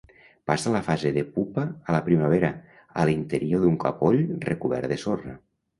[0.51, 2.51] Passa la fase de pupa a la primavera,
[3.03, 5.43] a l'interior d'un capoll recobert de sorra.